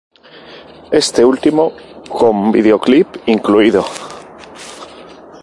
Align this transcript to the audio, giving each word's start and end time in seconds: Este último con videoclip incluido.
Este 0.91 1.23
último 1.23 1.73
con 2.17 2.51
videoclip 2.51 3.07
incluido. 3.27 3.85